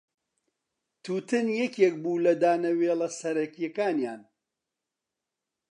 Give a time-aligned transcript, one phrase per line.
[1.03, 4.21] تووتن یەکێک بوو لە دانەوێڵە سەرەکییەکانیان.